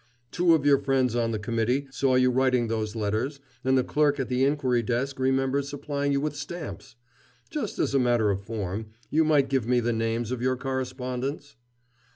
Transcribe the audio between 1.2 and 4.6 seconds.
the committee saw you writing those letters, and the clerk at the